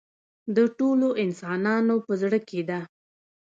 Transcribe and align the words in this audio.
د 0.55 0.57
ټولو 0.77 1.07
انسانانو 1.23 1.95
په 2.05 2.13
زړه 2.21 2.39
کې 2.47 2.61
ده. 2.69 2.79